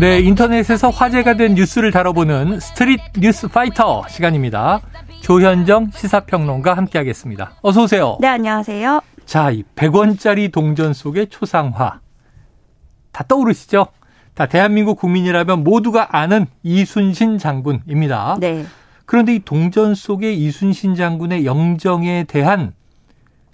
네, 0.00 0.18
인터넷에서 0.18 0.90
화제가 0.90 1.36
된 1.36 1.54
뉴스를 1.54 1.92
다뤄보는 1.92 2.58
스트릿 2.58 3.00
뉴스 3.20 3.46
파이터 3.46 4.02
시간입니다. 4.08 4.80
조현정 5.20 5.90
시사평론가 5.92 6.76
함께하겠습니다. 6.76 7.52
어서 7.62 7.84
오세요. 7.84 8.18
네, 8.20 8.26
안녕하세요. 8.26 9.00
자, 9.24 9.52
이 9.52 9.62
100원짜리 9.76 10.50
동전 10.50 10.92
속의 10.92 11.28
초상화. 11.28 12.00
다 13.12 13.24
떠오르시죠? 13.28 13.86
다 14.34 14.46
대한민국 14.46 14.98
국민이라면 14.98 15.62
모두가 15.62 16.18
아는 16.18 16.46
이순신 16.64 17.38
장군입니다. 17.38 18.38
네. 18.40 18.66
그런데 19.06 19.36
이 19.36 19.38
동전 19.38 19.94
속의 19.94 20.36
이순신 20.40 20.96
장군의 20.96 21.46
영정에 21.46 22.24
대한 22.24 22.74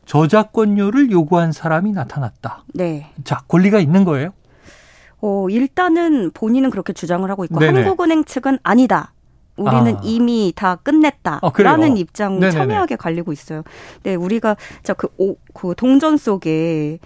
저작권료를 0.06 1.10
요구한 1.10 1.52
사람이 1.52 1.92
나타났다. 1.92 2.64
네. 2.72 3.10
자, 3.24 3.42
권리가 3.46 3.78
있는 3.78 4.04
거예요? 4.04 4.32
어, 5.22 5.48
일단은 5.50 6.30
본인은 6.32 6.70
그렇게 6.70 6.92
주장을 6.92 7.28
하고 7.30 7.44
있고 7.44 7.58
네네. 7.58 7.82
한국은행 7.82 8.24
측은 8.24 8.58
아니다. 8.62 9.12
우리는 9.56 9.96
아. 9.96 10.00
이미 10.02 10.52
다 10.56 10.76
끝냈다라는 10.76 11.40
아, 11.42 11.50
그래요? 11.50 11.94
입장 11.96 12.34
네네네. 12.34 12.50
첨예하게 12.52 12.96
갈리고 12.96 13.32
있어요. 13.32 13.62
네, 14.02 14.14
우리가 14.14 14.56
저그 14.82 15.08
그 15.52 15.74
동전 15.76 16.16
속에 16.16 16.98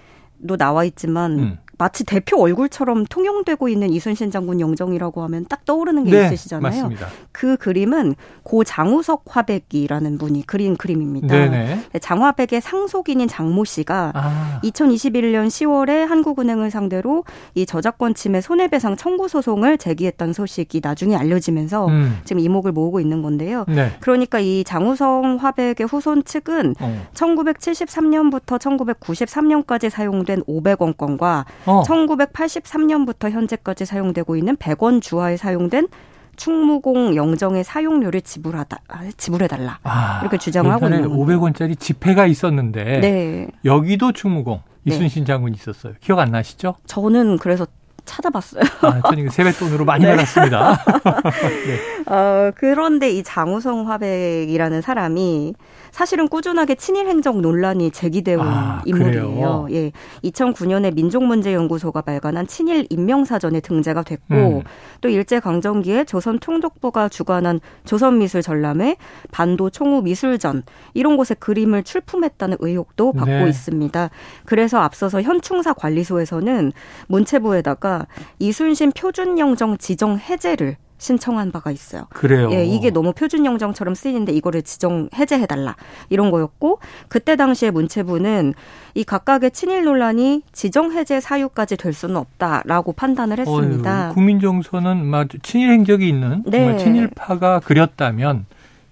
도 0.47 0.57
나와 0.57 0.85
있지만 0.85 1.39
음. 1.39 1.59
마치 1.79 2.05
대표 2.05 2.41
얼굴처럼 2.41 3.07
통용되고 3.07 3.69
있는 3.69 3.91
이순신 3.91 4.31
장군 4.31 4.61
영정이라고 4.61 5.23
하면 5.25 5.47
딱 5.49 5.65
떠오르는 5.65 6.05
게 6.05 6.11
네, 6.11 6.27
있으시잖아요. 6.27 6.63
맞습니다. 6.63 7.09
그 7.33 7.57
그림은 7.57 8.15
고 8.43 8.65
장우석 8.65 9.25
화백이라는 9.27 10.19
분이 10.19 10.47
그린 10.47 10.77
그림입니다. 10.77 11.27
네네. 11.27 11.81
네, 11.93 11.99
장화백의 11.99 12.61
상속인인 12.61 13.29
장모 13.29 13.65
씨가 13.65 14.13
아, 14.15 14.61
2021년 14.63 15.49
10월에 15.49 16.07
한국은행을 16.07 16.71
상대로 16.71 17.25
이 17.55 17.67
저작권 17.67 18.15
침해 18.15 18.41
손해배상 18.41 18.97
청구 18.97 19.29
소송을 19.29 19.79
제기했던 19.79 20.33
소식이 20.33 20.81
나중에 20.83 21.17
알려지면서 21.17 21.87
음. 21.87 22.21
지금 22.25 22.41
이목을 22.41 22.73
모으고 22.73 23.01
있는 23.01 23.23
건데요. 23.23 23.65
네. 23.69 23.91
그러니까 24.01 24.39
이 24.39 24.65
장우성 24.65 25.39
화백의 25.41 25.87
후손 25.89 26.25
측은 26.25 26.75
어. 26.81 27.07
1973년부터 27.15 28.59
1993년까지 28.59 29.91
사용된 29.91 30.43
500원권과 30.45 31.45
어. 31.67 31.83
1983년부터 31.83 33.31
현재까지 33.31 33.85
사용되고 33.85 34.37
있는 34.37 34.57
100원 34.57 35.03
주화에 35.03 35.37
사용된 35.37 35.89
충무공 36.37 37.15
영정의 37.15 37.65
사용료를 37.65 38.21
지불하다 38.21 38.79
아, 38.89 39.09
지불해달라 39.17 39.79
아, 39.85 40.21
이렇게 40.23 40.37
주장을 40.37 40.71
하고 40.71 40.87
있는 40.87 41.09
겁니다. 41.09 41.25
500원짜리 41.25 41.79
지폐가 41.79 42.27
있었는데 42.27 43.01
네, 43.01 43.49
여기도 43.65 44.13
충무공 44.13 44.61
네. 44.83 44.95
이순신 44.95 45.25
장군이 45.25 45.57
있었어요. 45.57 45.95
기억 46.01 46.19
안 46.19 46.31
나시죠? 46.31 46.75
저는 46.87 47.39
그래서 47.39 47.67
찾아봤어요. 48.05 48.63
아, 48.83 49.01
저는 49.09 49.31
세뱃돈으로 49.31 49.85
많이 49.87 50.05
네. 50.05 50.11
받았습니다. 50.13 50.79
어, 52.07 52.51
그런데 52.57 53.11
이 53.11 53.23
장우성 53.23 53.91
화백이라는 53.91 54.81
사람이 54.81 55.55
사실은 55.91 56.27
꾸준하게 56.29 56.75
친일 56.75 57.07
행정 57.07 57.41
논란이 57.41 57.93
제기되어 57.93 58.41
온 58.41 58.47
아, 58.47 58.83
인물이에요. 58.85 59.23
그래요? 59.31 59.67
예. 59.71 59.93
2009년에 60.25 60.93
민족문제연구소가 60.93 62.03
발간한 62.03 62.49
친일 62.49 62.87
인명사전에 62.91 63.61
등재가 63.61 64.03
됐고 64.03 64.35
음. 64.35 64.63
또 65.01 65.09
일제 65.09 65.39
강점기에 65.39 66.05
조선 66.05 66.41
총독부가 66.41 67.09
주관한 67.09 67.61
조선 67.85 68.19
미술 68.19 68.43
전람회, 68.43 68.97
반도 69.31 69.71
총우 69.71 70.03
미술전 70.03 70.65
이런 70.95 71.17
곳에 71.17 71.35
그림을 71.35 71.85
출품했다는 71.85 72.57
의혹도 72.59 73.13
받고 73.13 73.31
네. 73.31 73.49
있습니다. 73.49 74.11
그래서 74.47 74.81
앞서서 74.81 75.23
현충사 75.23 75.73
관리소에서는 75.75 76.73
문체부에다가 77.07 77.94
이순신 78.39 78.93
표준영정 78.93 79.79
지정 79.79 80.19
해제를 80.19 80.77
신청한 80.97 81.53
바가 81.53 81.71
있어요. 81.71 82.07
그래요. 82.11 82.51
예, 82.53 82.65
이게 82.65 82.91
너무 82.91 83.13
표준 83.13 83.45
영정처럼 83.45 83.95
쓰이는데 83.95 84.33
이거를 84.33 84.63
지정 84.63 85.09
해제해 85.15 85.45
달라. 85.45 85.77
이런 86.09 86.31
거였고 86.31 86.79
그때 87.09 87.37
당시에 87.37 87.71
문체부는 87.71 88.55
이 88.95 89.05
각각의 89.05 89.51
친일 89.51 89.85
논란이 89.85 90.43
지정 90.53 90.93
해제 90.93 91.21
사유까지 91.21 91.77
될 91.77 91.93
수는 91.93 92.17
없다라고 92.17 92.93
판단을 92.93 93.39
했습니다. 93.39 94.07
어휴, 94.07 94.15
국민 94.15 94.41
정서는 94.41 95.05
막 95.05 95.29
친일 95.43 95.73
행적이 95.73 96.09
있는 96.09 96.43
네. 96.47 96.77
친일파가 96.79 97.61
그렸다면 97.61 98.47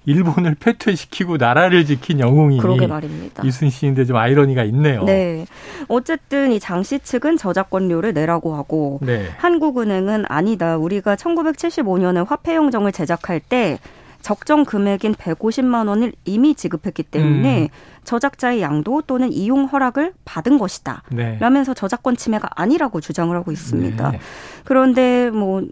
일본을 0.05 0.57
패퇴시키고 0.59 1.37
나라를 1.37 1.85
지킨 1.85 2.21
영웅이 2.21 2.59
그러게 2.59 2.87
말입니다. 2.87 3.43
이순신인데 3.45 4.05
좀 4.05 4.17
아이러니가 4.17 4.65
있네요. 4.65 5.05
네. 5.05 5.47
어쨌든 5.89 6.53
이 6.53 6.59
장씨 6.61 6.99
측은 6.99 7.37
저작권료를 7.37 8.13
내라고 8.13 8.55
하고 8.55 8.99
네. 9.03 9.29
한국은행은 9.39 10.25
아니다. 10.29 10.77
우리가 10.77 11.17
1975년에 11.17 12.27
화폐영정을 12.27 12.93
제작할 12.93 13.41
때 13.41 13.79
적정 14.23 14.65
금액인 14.65 15.15
150만 15.15 15.89
원을 15.89 16.13
이미 16.25 16.55
지급했기 16.55 17.03
때문에 17.03 17.63
음. 17.63 17.69
저작자의 18.05 18.63
양도 18.63 19.03
또는 19.03 19.33
이용 19.33 19.65
허락을 19.65 20.15
받은 20.25 20.59
것이다. 20.59 21.03
네. 21.11 21.37
라면서 21.41 21.75
저작권 21.75 22.17
침해가 22.17 22.49
아니라고 22.55 23.01
주장을 23.01 23.37
하고 23.37 23.53
있습니다. 23.53 24.11
네. 24.11 24.21
그런데 24.65 25.31
뭐 25.31 25.63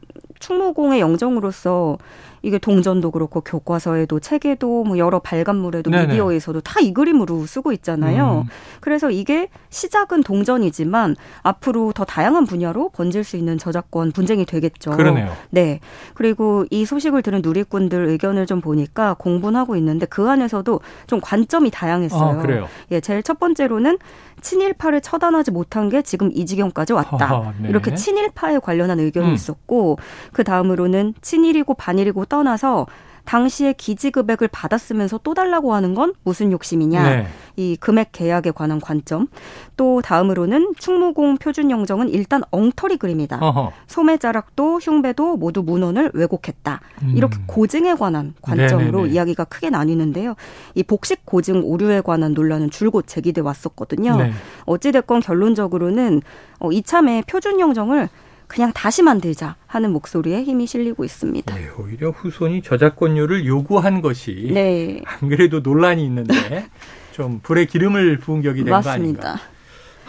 충무공의 0.41 1.01
영정으로서 1.01 1.99
이게 2.43 2.59
동전도 2.59 3.11
그렇고 3.11 3.41
교과서에도 3.41 4.21
책에도 4.21 4.85
뭐 4.85 4.99
여러 4.99 5.19
발간물에도 5.21 5.91
네네. 5.91 6.07
미디어에서도 6.09 6.61
다 6.63 6.81
이 6.81 6.95
그림으로 6.95 7.45
쓰고 7.45 7.73
있잖아요. 7.73 8.45
음. 8.47 8.51
그래서 8.81 9.11
이게 9.11 9.49
시작은 9.69 10.23
동전이지만 10.23 11.15
앞으로 11.43 11.93
더 11.93 12.05
다양한 12.07 12.47
분야로 12.47 12.89
번질 12.91 13.23
수 13.23 13.37
있는 13.37 13.59
저작권 13.59 14.13
분쟁이 14.13 14.47
되겠죠. 14.47 14.93
그러네요. 14.93 15.31
네. 15.51 15.81
그리고 16.15 16.65
이 16.71 16.87
소식을 16.87 17.21
들은 17.23 17.43
누리꾼들 17.43 18.07
의견을 18.09 18.47
좀 18.47 18.63
보니까 18.63 19.15
공분하고 19.19 19.77
있는데 19.77 20.07
그 20.07 20.31
안에서도 20.31 20.81
좀 21.07 21.21
관점이 21.21 21.71
다양했어요. 21.71 22.39
아, 22.39 22.43
그래요. 22.43 22.67
예, 22.93 23.01
제일 23.01 23.23
첫 23.23 23.39
번째로는 23.39 23.99
친일파를 24.41 25.03
처단하지 25.03 25.51
못한 25.51 25.91
게 25.91 26.01
지금 26.03 26.31
이 26.33 26.47
지경까지 26.47 26.95
왔다. 26.95 27.27
하하, 27.27 27.53
네. 27.59 27.69
이렇게 27.69 27.95
친일파에 27.95 28.59
관련한 28.61 28.99
의견이 29.01 29.29
음. 29.29 29.35
있었고 29.35 29.99
그 30.33 30.45
다음으로는 30.45 31.15
친일이고 31.21 31.75
반일이고 31.75 32.25
떠나서 32.31 32.87
당시에 33.27 33.75
기지급액을 33.75 34.49
받았으면서 34.49 35.21
또 35.23 35.35
달라고 35.35 35.75
하는 35.75 35.95
건 35.95 36.15
무슨 36.25 36.51
욕심이냐. 36.51 37.03
네. 37.03 37.27
이 37.55 37.77
금액 37.79 38.11
계약에 38.13 38.51
관한 38.51 38.81
관점. 38.81 39.29
또 39.77 40.01
다음으로는 40.03 40.73
충무공 40.79 41.37
표준 41.37 41.71
영정은 41.71 42.09
일단 42.09 42.43
엉터리 42.51 42.97
그림이다. 42.97 43.39
어허. 43.41 43.73
소매자락도 43.87 44.79
흉배도 44.79 45.37
모두 45.37 45.63
문헌을 45.63 46.11
왜곡했다. 46.15 46.81
음. 47.03 47.13
이렇게 47.15 47.39
고증에 47.47 47.95
관한 47.95 48.35
관점으로 48.41 49.01
네네네. 49.03 49.15
이야기가 49.15 49.45
크게 49.45 49.71
나뉘는데요. 49.71 50.35
이 50.75 50.83
복식 50.83 51.25
고증 51.25 51.63
오류에 51.65 52.01
관한 52.01 52.35
논란은 52.35 52.71
줄곧 52.71 53.07
제기돼 53.07 53.43
왔었거든요. 53.43 54.17
네. 54.17 54.33
어찌됐건 54.65 55.21
결론적으로는 55.21 56.23
어, 56.59 56.73
이참에 56.73 57.23
표준 57.29 57.61
영정을 57.61 58.09
그냥 58.51 58.73
다시 58.73 59.03
만들자 59.05 59.55
하는 59.69 59.93
목소리에 59.93 60.43
힘이 60.43 60.67
실리고 60.67 61.05
있습니다. 61.05 61.55
네, 61.55 61.69
오히려 61.79 62.11
후손이 62.11 62.63
저작권료를 62.63 63.47
요구한 63.47 64.03
것이 64.03 64.51
네, 64.53 65.01
안 65.07 65.29
그래도 65.29 65.61
논란이 65.61 66.05
있는데 66.05 66.67
좀 67.15 67.39
불에 67.41 67.65
기름을 67.67 68.19
부은 68.19 68.43
격이 68.43 68.65
된 68.65 68.83
거 68.83 68.91
아닌가. 68.91 69.37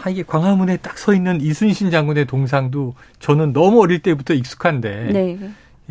아, 0.02 0.10
이게 0.10 0.24
광화문에 0.24 0.78
딱 0.78 0.98
서 0.98 1.14
있는 1.14 1.40
이순신 1.40 1.92
장군의 1.92 2.26
동상도 2.26 2.96
저는 3.20 3.52
너무 3.52 3.80
어릴 3.80 4.00
때부터 4.00 4.34
익숙한데 4.34 5.10
네, 5.12 5.38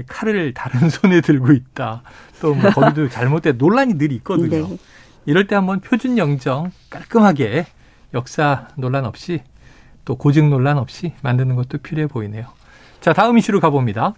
칼을 0.08 0.54
다른 0.54 0.90
손에 0.92 1.22
들고 1.22 1.54
있다. 1.54 2.04
또 2.42 2.54
뭐 2.54 2.70
거기도 2.72 3.08
잘못된 3.10 3.58
논란이 3.58 3.94
늘 3.98 4.12
있거든요. 4.12 4.68
네. 4.68 4.78
이럴 5.26 5.48
때 5.48 5.56
한번 5.56 5.80
표준 5.80 6.18
영정 6.18 6.72
깔끔하게 6.90 7.68
역사 8.14 8.68
논란 8.76 9.06
없이 9.06 9.40
또 10.06 10.16
고증 10.16 10.50
논란 10.50 10.78
없이 10.78 11.14
만드는 11.22 11.56
것도 11.56 11.80
필요해 11.80 12.08
보이네요. 12.08 12.46
자, 13.00 13.14
다음 13.14 13.38
이슈로 13.38 13.60
가봅니다. 13.60 14.14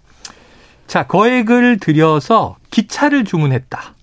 자, 0.88 1.08
거액을 1.08 1.78
들여서 1.78 2.58
기차를 2.70 3.24
주문했다. 3.24 3.96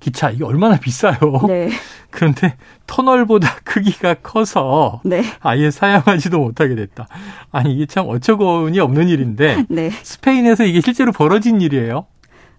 기차, 0.00 0.30
이게 0.30 0.44
얼마나 0.44 0.78
비싸요. 0.78 1.18
네, 1.46 1.70
그런데 2.10 2.56
터널보다 2.86 3.56
크기가 3.62 4.14
커서 4.14 5.00
네, 5.04 5.22
아예 5.40 5.70
사용하지도 5.70 6.38
못하게 6.38 6.74
됐다. 6.74 7.06
아니, 7.52 7.72
이게 7.74 7.86
참 7.86 8.06
어처구니 8.08 8.80
없는 8.80 9.08
일인데 9.08 9.66
네. 9.68 9.90
스페인에서 9.90 10.64
이게 10.64 10.80
실제로 10.80 11.12
벌어진 11.12 11.60
일이에요. 11.60 12.06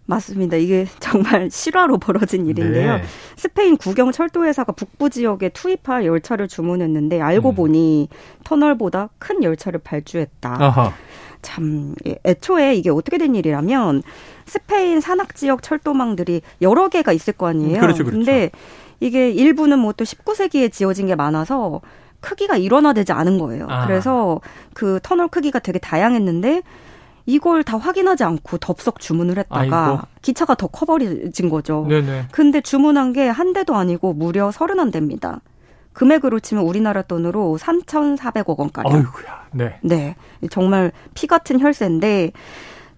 맞습니다. 0.06 0.58
이게 0.58 0.86
정말 1.00 1.50
실화로 1.50 1.98
벌어진 1.98 2.46
일인데요. 2.46 2.98
네. 2.98 3.04
스페인 3.36 3.78
국영 3.78 4.12
철도회사가 4.12 4.74
북부 4.74 5.10
지역에 5.10 5.50
투입할 5.50 6.06
열차를 6.06 6.48
주문했는데 6.48 7.22
알고 7.22 7.52
음. 7.52 7.56
보니 7.56 8.10
터널보다 8.44 9.10
큰 9.20 9.44
열차를 9.44 9.80
발주했다. 9.84 10.58
아하. 10.60 10.94
참 11.42 11.94
예, 12.08 12.18
애초에 12.26 12.76
이게 12.76 12.90
어떻게 12.90 13.18
된 13.18 13.36
일이라면 13.36 14.04
스페인 14.46 15.02
산악 15.02 15.36
지역 15.36 15.62
철도망들이 15.62 16.42
여러 16.62 16.88
개가 16.90 17.12
있을 17.12 17.34
거 17.34 17.48
아니에요. 17.48 17.80
그렇죠, 17.82 18.04
그렇죠. 18.04 18.18
근데 18.18 18.50
이게 19.00 19.30
일부는 19.30 19.80
뭐 19.80 19.94
또 19.94 20.06
19세기에 20.06 20.72
지어진 20.72 21.08
게 21.08 21.16
많아서 21.16 21.82
크기가 22.22 22.56
일원화되지 22.56 23.12
않은 23.12 23.38
거예요. 23.38 23.68
아. 23.70 23.86
그래서 23.86 24.40
그 24.74 25.00
터널 25.04 25.28
크기가 25.28 25.60
되게 25.60 25.78
다양했는데 25.80 26.62
이걸 27.25 27.64
다 27.64 27.78
확인하지 27.78 28.24
않고 28.24 28.58
덥석 28.58 29.00
주문을 29.00 29.38
했다가 29.38 29.60
아이고. 29.88 30.00
기차가 30.22 30.56
더 30.56 30.68
커버려진 30.68 31.50
거죠. 31.50 31.86
네네. 31.88 32.28
근데 32.31 32.60
주문한 32.62 33.14
게 33.14 33.28
한 33.30 33.54
대도 33.54 33.75
아니고 33.75 34.14
무려 34.14 34.52
서른한 34.52 34.92
대입니다. 34.92 35.42
금액으로 35.94 36.40
치면 36.40 36.64
우리나라 36.66 37.02
돈으로 37.04 37.58
3,400억 37.60 38.58
원가량. 38.58 38.94
어이구야. 38.94 39.44
네. 39.54 39.78
네. 39.81 40.16
정말 40.50 40.92
피 41.14 41.28
같은 41.28 41.60
혈세인데 41.60 42.31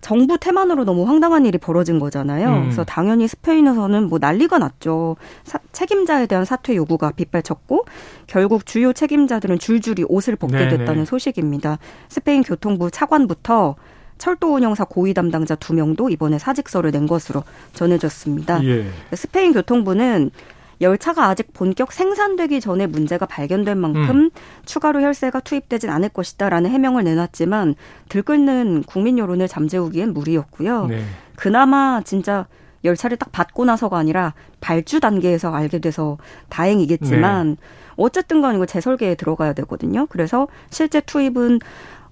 정부 0.02 0.38
태만으로 0.38 0.86
너무 0.86 1.04
황당한 1.08 1.46
일이 1.46 1.58
벌어진 1.58 2.00
거잖아요. 2.00 2.48
음. 2.50 2.62
그래서 2.64 2.84
당연히 2.84 3.28
스페인에서는 3.28 4.08
뭐 4.08 4.20
난리가 4.20 4.60
났죠. 4.60 5.16
사, 5.44 5.58
책임자에 5.72 6.28
대한 6.28 6.46
사퇴 6.46 6.76
요구가 6.76 7.12
빗발쳤고 7.12 7.86
결국 8.28 8.66
주요 8.66 8.94
책임자들은 8.94 9.58
줄줄이 9.60 10.06
옷을 10.08 10.36
벗게. 10.36 10.58
됐다는 10.70 11.06
소식입니다. 11.06 11.80
스페인 12.08 12.44
교통부 12.44 12.92
차관부터 12.92 13.76
철도 14.18 14.56
운영사 14.56 14.86
고위 14.86 15.14
담당자 15.14 15.56
두 15.56 15.74
명도 15.74 16.10
이번에 16.10 16.40
사직서를 16.40 16.92
낸 16.92 17.08
것으로 17.08 17.44
전해졌습니다. 17.74 18.64
예. 18.66 18.86
스페인 19.14 19.54
교통부는 19.54 20.32
열차가 20.82 21.28
아직 21.28 21.54
본격 21.54 21.92
생산되기 21.92 22.60
전에 22.60 22.88
문제가 22.88 23.26
발견된 23.26 23.78
만큼 23.78 24.10
음. 24.10 24.30
추가로 24.66 25.02
혈세가 25.02 25.42
투입되진 25.42 25.90
않을 25.90 26.10
것이다라는 26.10 26.70
해명을 26.70 27.04
내놨지만 27.04 27.76
들끓는 28.10 28.84
국민 28.84 29.18
여론을 29.18 29.48
잠재우기엔 29.48 30.14
무리였고요. 30.14 30.88
네. 30.88 31.04
그나마 31.36 32.02
진짜 32.04 32.48
열차를 32.84 33.18
딱 33.18 33.32
받고 33.32 33.66
나서가 33.66 33.98
아니라 33.98 34.34
발주 34.60 35.00
단계에서 35.00 35.54
알게 35.54 35.80
돼서 35.80 36.18
다행이겠지만 36.50 37.50
네. 37.52 37.56
어쨌든 37.96 38.42
간 38.42 38.56
이거 38.56 38.66
재설계에 38.66 39.16
들어가야 39.16 39.54
되거든요. 39.54 40.06
그래서 40.08 40.48
실제 40.70 41.00
투입은 41.00 41.60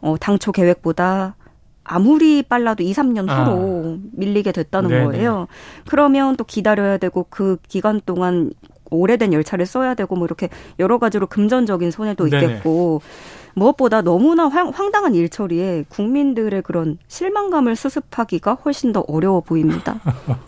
어, 0.02 0.16
당초 0.20 0.52
계획보다 0.52 1.36
아무리 1.84 2.44
빨라도 2.44 2.84
2, 2.84 2.94
3년 2.94 3.30
후로 3.30 3.98
아. 3.98 3.98
밀리게 4.14 4.52
됐다는 4.52 4.90
네네. 4.90 5.06
거예요. 5.06 5.48
그러면 5.88 6.36
또 6.38 6.44
기다려야 6.44 6.98
되고 6.98 7.26
그 7.30 7.58
기간 7.68 8.02
동안 8.06 8.52
오래된 8.90 9.34
열차를 9.34 9.66
써야 9.66 9.94
되고 9.96 10.16
뭐 10.16 10.26
이렇게 10.26 10.50
여러 10.80 11.00
가지로 11.00 11.28
금전적인 11.28 11.92
손해도 11.92 12.28
있겠고 12.28 13.02
네네. 13.02 13.54
무엇보다 13.56 14.02
너무나 14.02 14.48
황, 14.48 14.70
황당한 14.70 15.14
일처리에 15.16 15.86
국민들의 15.90 16.62
그런 16.64 16.98
실망감을 17.08 17.76
수습하기가 17.76 18.56
훨씬 18.66 18.94
더 18.94 19.04
어려워 19.08 19.42
보입니다. 19.42 20.00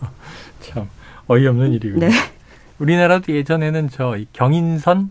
참 0.60 0.88
어이없는 1.28 1.72
일이군요. 1.72 2.08
네. 2.08 2.10
우리나라도 2.78 3.32
예전에는 3.32 3.88
저 3.90 4.16
경인선 4.32 5.10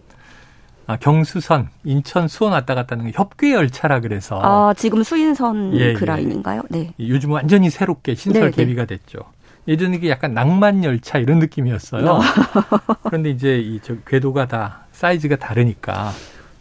아, 0.87 0.97
경수선, 0.97 1.69
인천, 1.83 2.27
수원 2.27 2.53
왔다 2.53 2.75
갔다 2.75 2.95
하는 2.95 3.11
협궤 3.13 3.53
열차라 3.53 4.01
그래서. 4.01 4.39
아, 4.43 4.73
지금 4.75 5.01
수인선 5.03 5.73
예, 5.75 5.93
그 5.93 6.01
예. 6.01 6.05
라인인가요? 6.05 6.61
네. 6.69 6.93
요즘 6.99 7.31
완전히 7.31 7.69
새롭게 7.71 8.13
신설 8.13 8.41
네, 8.43 8.49
네. 8.51 8.55
개비가 8.55 8.85
됐죠. 8.85 9.19
예전에 9.67 9.97
이게 9.97 10.09
약간 10.11 10.35
낭만 10.35 10.83
열차 10.83 11.17
이런 11.17 11.39
느낌이었어요. 11.39 12.07
아. 12.07 12.21
그런데 13.03 13.31
이제 13.31 13.57
이 13.57 13.79
저 13.81 13.95
궤도가 14.05 14.47
다 14.47 14.81
사이즈가 14.91 15.37
다르니까 15.37 16.11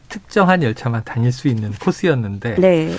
특정한 0.09 0.63
열차만 0.63 1.05
다닐 1.05 1.31
수 1.31 1.49
있는 1.49 1.73
코스였는데. 1.73 2.55
네. 2.57 2.93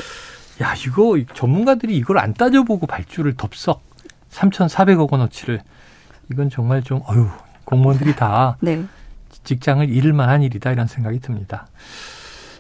야, 0.62 0.74
이거 0.86 1.18
전문가들이 1.34 1.98
이걸 1.98 2.20
안 2.20 2.34
따져보고 2.36 2.86
발주를 2.86 3.34
덥석 3.36 3.82
3,400억 4.32 5.12
원어치를 5.12 5.60
이건 6.32 6.50
정말 6.52 6.84
좀 6.84 7.02
어유 7.10 7.28
공무원들이 7.66 8.16
다 8.16 8.58
네. 8.62 8.84
직장을 9.46 9.90
잃을 9.90 10.14
만한 10.14 10.42
일이다 10.42 10.72
이런 10.72 10.88
생각이 10.88 11.20
듭니다. 11.20 11.68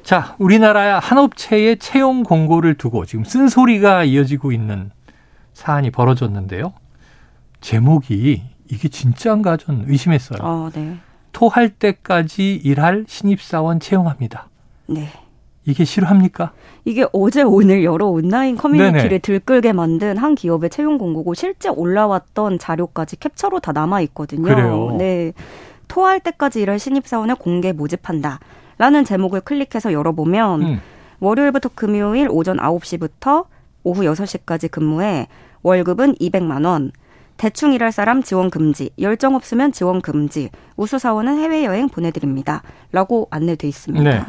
자, 0.03 0.35
우리나라 0.37 0.99
한 0.99 1.17
업체의 1.17 1.79
채용 1.79 2.23
공고를 2.23 2.75
두고 2.75 3.05
지금 3.05 3.23
쓴소리가 3.25 4.03
이어지고 4.03 4.51
있는 4.51 4.91
사안이 5.53 5.91
벌어졌는데요. 5.91 6.73
제목이 7.59 8.43
이게 8.69 8.87
진짜인가 8.87 9.57
전 9.57 9.85
의심했어요. 9.87 10.39
어, 10.41 10.69
네. 10.73 10.97
토할 11.31 11.69
때까지 11.69 12.55
일할 12.55 13.05
신입사원 13.07 13.79
채용합니다. 13.79 14.47
네. 14.87 15.09
이게 15.65 15.83
실화입니까? 15.83 16.51
이게 16.85 17.05
어제 17.11 17.41
오늘 17.41 17.83
여러 17.83 18.05
온라인 18.05 18.55
커뮤니티를 18.55 19.09
네네. 19.09 19.17
들끓게 19.19 19.73
만든 19.73 20.17
한 20.17 20.35
기업의 20.35 20.69
채용 20.69 20.99
공고고 20.99 21.33
실제 21.33 21.69
올라왔던 21.69 22.59
자료까지 22.59 23.19
캡처로 23.19 23.59
다 23.59 23.71
남아 23.71 24.01
있거든요. 24.01 24.43
그래요. 24.43 24.95
네. 24.99 25.33
토할 25.95 26.19
때까지 26.19 26.61
일할 26.61 26.77
신입사원을 26.77 27.35
공개 27.35 27.71
모집한다. 27.71 28.41
라는 28.77 29.05
제목을 29.05 29.39
클릭해서 29.39 29.93
열어보면 29.93 30.61
음. 30.61 30.81
월요일부터 31.21 31.69
금요일 31.73 32.27
오전 32.29 32.57
9시부터 32.57 33.45
오후 33.83 34.01
6시까지 34.01 34.69
근무해 34.69 35.29
월급은 35.63 36.15
200만 36.15 36.65
원. 36.65 36.91
대충 37.37 37.71
일할 37.71 37.93
사람 37.93 38.23
지원 38.23 38.49
금지, 38.49 38.89
열정 38.99 39.35
없으면 39.35 39.71
지원 39.71 40.01
금지, 40.01 40.49
우수 40.75 40.99
사원은 40.99 41.39
해외여행 41.39 41.87
보내드립니다. 41.87 42.61
라고 42.91 43.29
안내돼 43.31 43.65
있습니다. 43.65 44.09
네. 44.09 44.25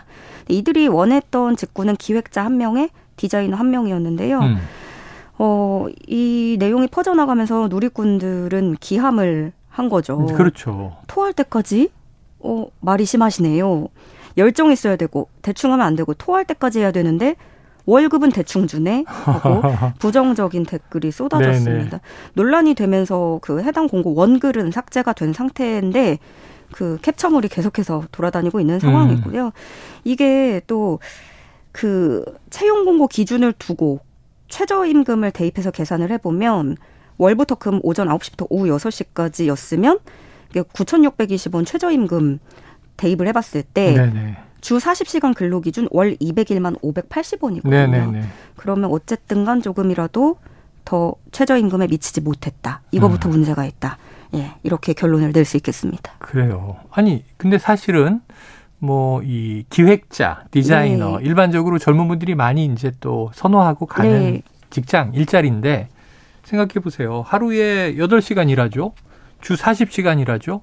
이들이 0.49 0.87
원했던 0.87 1.57
직구는 1.57 1.97
기획자 1.97 2.45
한 2.45 2.59
명에 2.59 2.91
디자이너 3.17 3.57
한 3.57 3.71
명이었는데요. 3.71 4.39
음. 4.39 4.59
어, 5.39 5.87
이 6.07 6.57
내용이 6.61 6.87
퍼져나가면서 6.87 7.67
누리꾼들은 7.69 8.77
기함을 8.79 9.53
한 9.77 9.89
거죠. 9.89 10.19
그렇죠. 10.27 10.97
토할 11.07 11.33
때까지 11.33 11.91
어, 12.39 12.67
말이 12.81 13.05
심하시네요. 13.05 13.89
열정 14.37 14.71
있어야 14.71 14.97
되고 14.97 15.29
대충 15.43 15.73
하면 15.73 15.87
안 15.87 15.97
되고 15.97 16.13
토할 16.15 16.45
때까지 16.45 16.81
해야 16.81 16.91
되는데 16.93 17.37
월급은 17.87 18.31
대충 18.31 18.67
주네 18.67 19.05
하고 19.07 19.63
부정적인 19.99 20.67
댓글이 20.67 21.11
쏟아졌습니다. 21.11 21.99
네네. 21.99 22.01
논란이 22.35 22.75
되면서 22.75 23.39
그 23.43 23.63
해당 23.63 23.87
공고 23.87 24.15
원글은 24.15 24.73
삭제가 24.73 25.13
된 25.13 25.33
상태인데 25.33 26.19
그 26.73 26.99
캡처물이 27.01 27.49
계속해서 27.49 28.05
돌아다니고 28.11 28.61
있는 28.61 28.81
상황이고요. 28.81 29.47
음. 29.47 29.51
이게 30.05 30.61
또 30.67 30.99
그 31.77 32.25
채용 32.49 32.87
공고 32.87 33.07
기준을 33.07 33.53
두고 33.59 34.01
최저임금을 34.49 35.31
대입해서 35.33 35.71
계산을 35.71 36.11
해보면 36.11 36.79
월부터 37.19 37.55
금 37.57 37.81
오전 37.83 38.09
9시부터 38.09 38.47
오후 38.51 38.67
6시까지였으면 38.77 40.01
9,620원 40.55 41.67
최저임금 41.67 42.39
대입을 42.97 43.27
해봤을 43.29 43.63
때 43.75 43.95
네네. 43.95 44.37
주 44.61 44.79
40시간 44.79 45.35
근로 45.35 45.61
기준 45.61 45.87
월 45.91 46.17
200일만 46.17 46.81
580원이거든요. 46.81 47.69
네네네. 47.69 48.23
그러면 48.57 48.91
어쨌든 48.91 49.45
간 49.45 49.61
조금이라도 49.63 50.37
더 50.85 51.15
최저임금에 51.33 51.89
미치지 51.89 52.21
못했다. 52.21 52.81
이거부터 52.91 53.29
음. 53.29 53.31
문제가 53.33 53.65
있다. 53.65 53.99
예, 54.35 54.53
이렇게 54.63 54.93
결론을 54.93 55.33
낼 55.33 55.45
수 55.45 55.57
있겠습니다. 55.57 56.13
그래요. 56.19 56.77
아니, 56.91 57.25
근데 57.37 57.59
사실은 57.59 58.21
뭐 58.79 59.23
이 59.25 59.65
기획자, 59.71 60.45
디자이너 60.51 61.19
네. 61.19 61.25
일반적으로 61.25 61.79
젊은 61.79 62.09
분들이 62.09 62.35
많이 62.35 62.67
이제 62.67 62.93
또 63.01 63.31
선호하고 63.35 63.87
가는 63.87 64.11
네. 64.35 64.43
직장 64.71 65.13
일자리인데 65.15 65.89
생각해 66.47 66.75
보세요. 66.83 67.25
하루에 67.27 67.95
8시간 67.97 68.49
일하죠. 68.49 68.93
주 69.41 69.55
40시간 69.55 70.21
일하죠. 70.21 70.63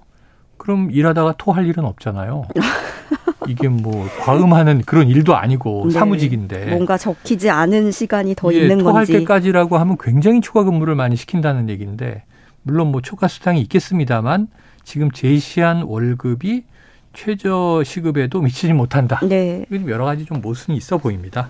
그럼 0.58 0.90
일하다가 0.92 1.36
토할 1.38 1.66
일은 1.68 1.84
없잖아요. 1.84 2.48
이게 3.50 3.68
뭐 3.68 4.08
과음하는 4.22 4.84
그런 4.86 5.10
일도 5.10 5.36
아니고 5.36 5.88
네. 5.88 5.94
사무직인데 5.94 6.68
뭔가 6.68 6.98
적히지 6.98 7.50
않은 7.50 7.92
시간이 7.92 8.36
더 8.36 8.54
예, 8.54 8.60
있는 8.60 8.78
토할 8.78 8.94
건지 8.94 9.12
토할 9.12 9.22
때까지라고 9.22 9.78
하면 9.78 9.98
굉장히 10.00 10.40
추가 10.40 10.64
근무를 10.64 10.96
많이 10.96 11.18
시킨다는 11.18 11.68
얘기인데 11.68 12.24
물론 12.62 12.94
뭐 12.94 13.02
초과 13.02 13.28
수당이 13.28 13.60
있겠습니다만 13.62 14.48
지금 14.86 15.12
제시한 15.12 15.82
월급이 15.84 16.64
최저 17.12 17.84
시급에도 17.84 18.42
미치지 18.42 18.72
못한다. 18.72 19.20
네. 19.28 19.66
여러 19.88 20.06
가지 20.06 20.26
좀 20.26 20.40
모순이 20.40 20.78
있어 20.78 20.98
보입니다. 20.98 21.50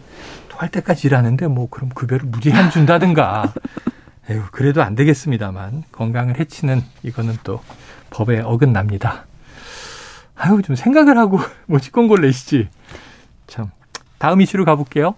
토할 0.50 0.70
때까지 0.70 1.08
일하는데 1.08 1.48
뭐 1.48 1.70
그럼 1.70 1.90
급여를 1.90 2.28
무제한 2.28 2.72
준다든가 2.72 3.54
에휴, 4.30 4.42
그래도 4.52 4.82
안 4.82 4.96
되겠습니다만 4.96 5.84
건강을 5.92 6.40
해치는 6.40 6.82
이거는 7.04 7.36
또 7.44 7.60
법에 8.10 8.40
어긋납니다. 8.40 9.26
아유, 10.36 10.62
좀 10.62 10.76
생각을 10.76 11.18
하고 11.18 11.40
뭐 11.68 11.80
직권걸 11.80 12.22
내시지. 12.22 12.70
참. 13.48 13.72
다음 14.18 14.42
이슈로 14.42 14.66
가볼게요. 14.66 15.16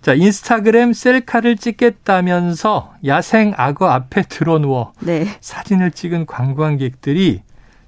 자, 0.00 0.14
인스타그램 0.14 0.92
셀카를 0.92 1.56
찍겠다면서 1.56 2.94
야생 3.04 3.52
악어 3.56 3.88
앞에 3.88 4.22
들어누워 4.22 4.92
네. 5.00 5.26
사진을 5.40 5.90
찍은 5.90 6.26
관광객들이 6.26 7.42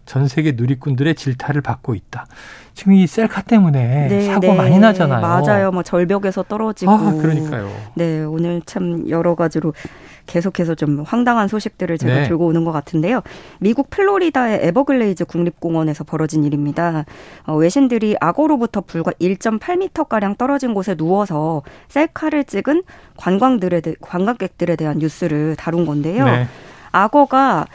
전 0.06 0.26
세계 0.26 0.52
누리꾼들의 0.52 1.14
질타를 1.14 1.60
받고 1.60 1.94
있다. 1.94 2.26
지금 2.74 2.94
이 2.94 3.06
셀카 3.06 3.42
때문에 3.42 4.08
네, 4.08 4.20
사고 4.22 4.40
네. 4.40 4.54
많이 4.56 4.78
나잖아요. 4.78 5.20
맞아요. 5.20 5.70
뭐 5.70 5.84
절벽에서 5.84 6.42
떨어지고. 6.42 6.90
아, 6.90 7.12
그러니까요. 7.12 7.70
네, 7.94 8.24
오늘 8.24 8.60
참 8.66 9.08
여러 9.08 9.36
가지로 9.36 9.72
계속해서 10.30 10.76
좀 10.76 11.00
황당한 11.00 11.48
소식들을 11.48 11.98
제가 11.98 12.14
네. 12.14 12.28
들고 12.28 12.46
오는 12.46 12.64
것 12.64 12.70
같은데요. 12.70 13.20
미국 13.58 13.90
플로리다의 13.90 14.60
에버글레이즈 14.62 15.24
국립공원에서 15.24 16.04
벌어진 16.04 16.44
일입니다. 16.44 17.04
어, 17.46 17.56
외신들이 17.56 18.16
악어로부터 18.20 18.80
불과 18.80 19.10
1.8m가량 19.20 20.38
떨어진 20.38 20.72
곳에 20.72 20.94
누워서 20.94 21.62
셀카를 21.88 22.44
찍은 22.44 22.84
관광들에 23.16 23.80
대, 23.80 23.94
관광객들에 24.00 24.76
대한 24.76 24.98
뉴스를 24.98 25.56
다룬 25.56 25.84
건데요. 25.84 26.24
네. 26.24 26.46
악어가 26.92 27.66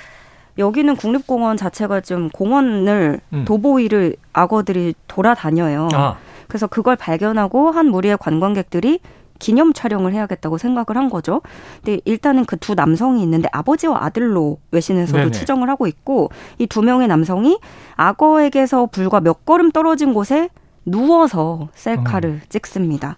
여기는 0.57 0.95
국립공원 0.95 1.57
자체가 1.57 1.99
좀 1.99 2.29
공원을 2.29 3.19
음. 3.33 3.45
도보위를 3.45 4.15
악어들이 4.31 4.95
돌아다녀요. 5.09 5.89
아, 5.93 6.15
그래서 6.47 6.67
그걸 6.67 6.95
발견하고 6.95 7.71
한 7.71 7.87
무리의 7.87 8.17
관광객들이 8.17 9.01
기념 9.39 9.73
촬영을 9.73 10.13
해야겠다고 10.13 10.57
생각을 10.57 10.95
한 10.95 11.09
거죠. 11.09 11.41
근데 11.83 11.99
일단은 12.05 12.45
그 12.45 12.55
두 12.57 12.73
남성이 12.73 13.21
있는데 13.23 13.49
아버지와 13.51 14.03
아들로 14.05 14.59
외신에서도 14.71 15.17
네네. 15.17 15.31
추정을 15.31 15.69
하고 15.69 15.87
있고 15.87 16.29
이 16.57 16.67
두 16.67 16.81
명의 16.81 17.07
남성이 17.07 17.59
악어에게서 17.95 18.87
불과 18.87 19.19
몇 19.19 19.45
걸음 19.45 19.71
떨어진 19.71 20.13
곳에 20.13 20.49
누워서 20.85 21.69
셀카를 21.73 22.29
음. 22.29 22.41
찍습니다. 22.49 23.17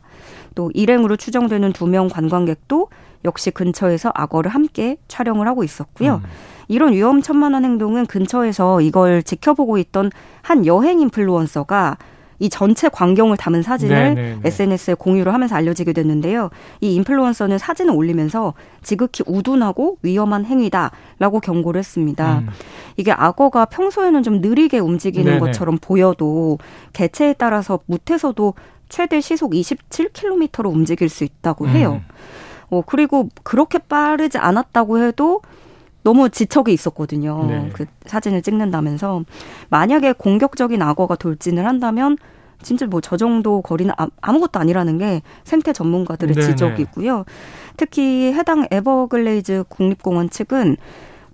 또 0.56 0.72
일행으로 0.74 1.18
추정되는 1.18 1.74
두 1.74 1.86
명 1.88 2.08
관광객도 2.10 2.88
역시 3.26 3.52
근처에서 3.52 4.12
악어를 4.16 4.52
함께 4.52 4.98
촬영을 5.08 5.48
하고 5.48 5.64
있었고요. 5.64 6.16
음. 6.16 6.30
이런 6.68 6.94
위험천만한 6.94 7.64
행동은 7.64 8.06
근처에서 8.08 8.82
이걸 8.82 9.24
지켜보고 9.24 9.78
있던 9.78 10.12
한 10.42 10.66
여행 10.66 11.00
인플루언서가 11.00 11.98
이 12.40 12.50
전체 12.50 12.90
광경을 12.90 13.38
담은 13.38 13.62
사진을 13.64 13.96
네, 13.96 14.22
네, 14.22 14.36
네. 14.36 14.40
SNS에 14.44 14.94
공유를 14.96 15.34
하면서 15.34 15.56
알려지게 15.56 15.94
됐는데요. 15.94 16.50
이 16.82 16.96
인플루언서는 16.96 17.58
사진을 17.58 17.94
올리면서 17.94 18.54
지극히 18.84 19.24
우둔하고 19.26 19.98
위험한 20.02 20.46
행위다라고 20.46 21.40
경고를 21.42 21.80
했습니다. 21.80 22.40
음. 22.40 22.48
이게 22.98 23.12
악어가 23.12 23.66
평소에는 23.66 24.24
좀 24.24 24.42
느리게 24.42 24.80
움직이는 24.80 25.26
네네. 25.26 25.40
것처럼 25.40 25.78
보여도 25.80 26.58
개체에 26.94 27.34
따라서 27.34 27.80
무태서도 27.86 28.54
최대 28.90 29.20
시속 29.20 29.52
27km로 29.52 30.72
움직일 30.72 31.10
수 31.10 31.24
있다고 31.24 31.68
해요. 31.68 32.02
음. 32.08 32.14
어, 32.70 32.82
그리고 32.86 33.30
그렇게 33.44 33.78
빠르지 33.78 34.38
않았다고 34.38 35.00
해도 35.00 35.42
너무 36.08 36.30
지척이 36.30 36.72
있었거든요. 36.72 37.46
네. 37.50 37.70
그 37.74 37.86
사진을 38.06 38.42
찍는다면서 38.42 39.26
만약에 39.68 40.14
공격적인 40.14 40.82
악어가 40.82 41.16
돌진을 41.18 41.66
한다면 41.66 42.16
진짜 42.62 42.86
뭐 42.86 43.02
저 43.02 43.18
정도 43.18 43.62
거리는 43.62 43.94
아- 43.98 44.08
아무것도 44.22 44.58
아니라는 44.58 44.98
게 45.00 45.22
생태 45.44 45.74
전문가들의 45.74 46.34
네네. 46.34 46.48
지적이고요. 46.48 47.26
특히 47.76 48.32
해당 48.34 48.66
에버글레이즈 48.72 49.66
국립공원 49.68 50.30
측은 50.30 50.78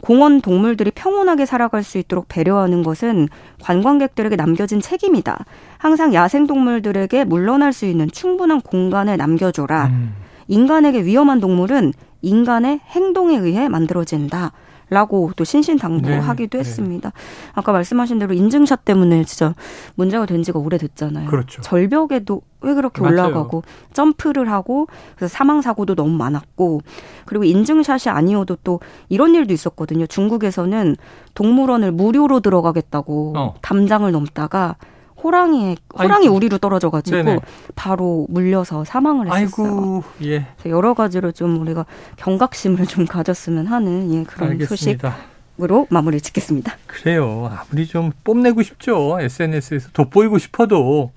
공원 0.02 0.42
동물들이 0.42 0.90
평온하게 0.92 1.46
살아갈 1.46 1.84
수 1.84 2.00
있도록 2.00 2.28
배려하는 2.28 2.82
것은 2.84 3.30
관광객들에게 3.62 4.36
남겨진 4.36 4.82
책임이다. 4.82 5.46
항상 5.78 6.14
야생 6.16 6.48
동물들에게 6.48 7.24
물러날 7.26 7.72
수 7.74 7.86
있는 7.86 8.10
충분한 8.12 8.62
공간을 8.62 9.16
남겨줘라. 9.18 9.86
음. 9.86 10.23
인간에게 10.48 11.04
위험한 11.04 11.40
동물은 11.40 11.94
인간의 12.22 12.80
행동에 12.90 13.38
의해 13.38 13.68
만들어진다. 13.70 14.52
라고 14.90 15.32
또 15.36 15.44
신신당부하기도 15.44 16.58
네, 16.58 16.60
했습니다. 16.60 17.12
아까 17.54 17.72
말씀하신 17.72 18.20
대로 18.20 18.34
인증샷 18.34 18.86
때문에 18.86 19.24
진짜 19.24 19.56
문제가 19.96 20.26
된 20.28 20.44
지가 20.44 20.60
오래됐잖아요. 20.60 21.30
그렇죠. 21.30 21.62
절벽에도 21.64 22.42
왜 22.62 22.74
그렇게 22.76 23.02
맞아요. 23.02 23.14
올라가고 23.14 23.64
점프를 23.94 24.52
하고 24.52 24.88
그래서 25.16 25.34
사망 25.34 25.62
사고도 25.62 25.96
너무 25.96 26.16
많았고 26.18 26.82
그리고 27.26 27.44
인증샷이 27.44 28.14
아니어도 28.14 28.58
또 28.64 28.82
이런 29.10 29.34
일도 29.34 29.54
있었거든요. 29.54 30.06
중국에서는 30.06 30.96
동물원을 31.34 31.92
무료로 31.92 32.42
들어가겠다고 32.42 33.34
어. 33.36 33.54
담장을 33.62 34.12
넘다가 34.12 34.76
호랑이에 35.24 35.78
호랑이 35.98 36.26
아이고. 36.26 36.36
우리로 36.36 36.58
떨어져가지고 36.58 37.16
네네. 37.18 37.40
바로 37.76 38.26
물려서 38.30 38.84
사망을 38.84 39.28
했었어요. 39.28 39.66
아이고, 39.68 40.04
예. 40.24 40.48
여러 40.66 40.94
가지로 40.94 41.32
좀 41.32 41.60
우리가 41.62 41.86
경각심을 42.18 42.86
좀 42.88 43.06
가졌으면 43.06 43.68
하는 43.68 44.14
예, 44.14 44.24
그런 44.24 44.52
알겠습니다. 44.52 45.10
소식 45.10 45.34
으로 45.62 45.86
마무리 45.92 46.20
짓겠습니다. 46.20 46.78
그래요. 46.88 47.52
아무리 47.56 47.86
좀 47.86 48.12
뽐내고 48.24 48.64
싶죠. 48.64 49.20
SNS에서 49.20 49.90
돋보이고 49.94 50.40
싶어도 50.40 51.12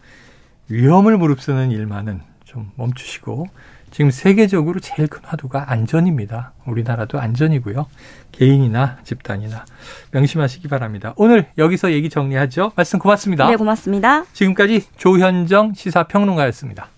위험을 0.68 1.16
무릅쓰는 1.16 1.70
일만은 1.70 2.20
좀 2.44 2.70
멈추시고 2.76 3.46
지금 3.90 4.10
세계적으로 4.10 4.80
제일 4.80 5.08
큰 5.08 5.20
화두가 5.24 5.70
안전입니다. 5.70 6.52
우리나라도 6.66 7.18
안전이고요. 7.18 7.86
개인이나 8.32 8.98
집단이나 9.04 9.64
명심하시기 10.10 10.68
바랍니다. 10.68 11.14
오늘 11.16 11.46
여기서 11.56 11.92
얘기 11.92 12.10
정리하죠. 12.10 12.72
말씀 12.76 12.98
고맙습니다. 12.98 13.48
네, 13.48 13.56
고맙습니다. 13.56 14.24
지금까지 14.32 14.84
조현정 14.96 15.74
시사평론가였습니다. 15.74 16.88